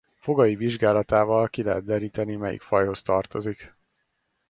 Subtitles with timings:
[0.19, 3.75] Fogai vizsgálatával ki lehet deríteni melyik fajhoz tartozik.